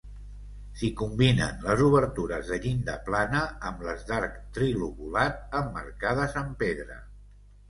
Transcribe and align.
S'hi 0.77 0.87
combinen 1.01 1.59
les 1.65 1.83
obertures 1.87 2.49
de 2.53 2.57
llinda 2.63 2.95
plana 3.09 3.43
amb 3.71 3.85
les 3.89 4.07
d'arc 4.09 4.41
trilobulat, 4.57 5.39
emmarcades 5.61 6.39
en 6.45 6.51
pedra. 6.65 6.99